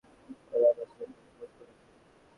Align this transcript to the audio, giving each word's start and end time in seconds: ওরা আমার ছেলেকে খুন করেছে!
ওরা 0.53 0.67
আমার 0.71 0.87
ছেলেকে 0.91 1.21
খুন 1.27 1.49
করেছে! 1.57 1.63